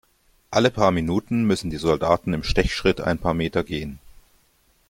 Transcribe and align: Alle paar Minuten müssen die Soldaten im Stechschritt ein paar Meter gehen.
Alle 0.49 0.71
paar 0.71 0.89
Minuten 0.89 1.43
müssen 1.43 1.69
die 1.69 1.77
Soldaten 1.77 2.33
im 2.33 2.41
Stechschritt 2.41 3.01
ein 3.01 3.19
paar 3.19 3.35
Meter 3.35 3.63
gehen. 3.63 3.99